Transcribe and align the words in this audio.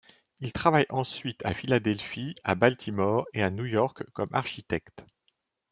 Il 0.39 0.51
travailla 0.51 0.87
ensuite 0.89 1.45
à 1.45 1.53
Philadelphie, 1.53 2.33
à 2.43 2.55
Baltimore 2.55 3.27
et 3.35 3.43
à 3.43 3.51
New 3.51 3.65
York 3.67 4.01
comme 4.13 4.33
architecte. 4.33 5.05